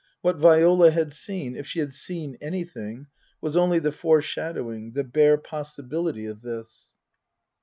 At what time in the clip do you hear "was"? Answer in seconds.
3.39-3.55